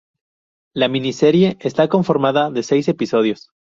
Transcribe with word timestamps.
La 0.73 0.87
miniserie 0.87 1.57
está 1.59 1.87
conformada 1.87 2.49
de 2.49 2.63
seis 2.63 2.87
episodios. 2.87 3.51